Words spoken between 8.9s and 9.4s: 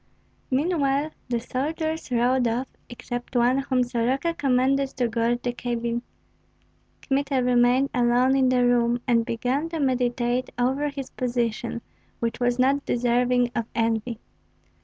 and